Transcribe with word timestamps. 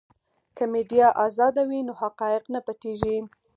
که 0.55 0.63
میډیا 0.73 1.07
ازاده 1.25 1.63
وي 1.69 1.79
نو 1.87 1.93
حقایق 2.01 2.43
نه 2.53 2.59
پټیږي. 2.65 3.17